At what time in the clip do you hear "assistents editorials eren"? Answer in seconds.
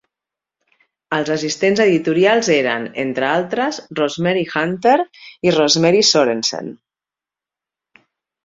1.33-2.87